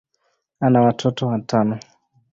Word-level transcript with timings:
ana 0.65 0.81
watoto 0.81 1.27
watano. 1.27 1.79